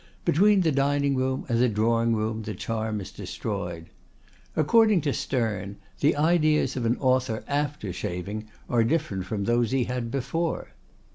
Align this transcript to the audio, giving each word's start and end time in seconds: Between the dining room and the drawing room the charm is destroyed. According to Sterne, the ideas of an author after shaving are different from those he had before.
Between 0.25 0.61
the 0.61 0.71
dining 0.71 1.15
room 1.15 1.45
and 1.47 1.59
the 1.59 1.69
drawing 1.69 2.15
room 2.15 2.41
the 2.41 2.55
charm 2.55 2.99
is 3.01 3.11
destroyed. 3.11 3.85
According 4.55 5.01
to 5.01 5.13
Sterne, 5.13 5.75
the 5.99 6.15
ideas 6.15 6.75
of 6.75 6.87
an 6.87 6.97
author 6.97 7.43
after 7.47 7.93
shaving 7.93 8.47
are 8.67 8.83
different 8.83 9.25
from 9.27 9.43
those 9.43 9.69
he 9.69 9.83
had 9.83 10.09
before. 10.09 10.69